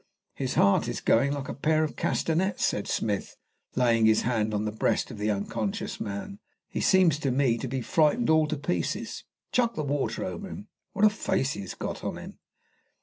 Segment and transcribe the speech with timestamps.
[0.33, 3.37] "His heart is going like a pair of castanets," said Smith,
[3.75, 6.39] laying his hand on the breast of the unconscious man.
[6.67, 9.25] "He seems to me to be frightened all to pieces.
[9.51, 10.69] Chuck the water over him!
[10.93, 12.39] What a face he has got on him!"